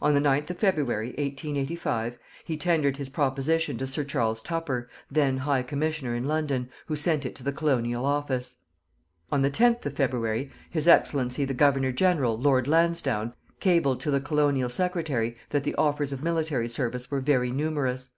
On 0.00 0.12
the 0.12 0.18
9th 0.18 0.50
of 0.50 0.58
February, 0.58 1.10
1885, 1.10 2.18
he 2.44 2.56
tendered 2.56 2.96
his 2.96 3.08
proposition 3.08 3.78
to 3.78 3.86
Sir 3.86 4.02
Charles 4.02 4.42
Tupper, 4.42 4.88
then 5.08 5.36
High 5.36 5.62
Commissioner 5.62 6.16
in 6.16 6.24
London, 6.24 6.68
who 6.86 6.96
sent 6.96 7.24
it 7.24 7.36
to 7.36 7.44
the 7.44 7.52
Colonial 7.52 8.04
Office. 8.04 8.56
On 9.30 9.42
the 9.42 9.52
10th 9.52 9.86
of 9.86 9.92
February, 9.92 10.50
His 10.68 10.88
Excellency 10.88 11.44
the 11.44 11.54
Governor 11.54 11.92
General, 11.92 12.36
Lord 12.36 12.66
Lansdowne, 12.66 13.34
cabled 13.60 14.00
to 14.00 14.10
the 14.10 14.20
Colonial 14.20 14.68
Secretary 14.68 15.36
that 15.50 15.62
the 15.62 15.76
offers 15.76 16.12
of 16.12 16.24
military 16.24 16.68
service 16.68 17.08
were 17.08 17.20
very 17.20 17.52
numerous. 17.52 18.10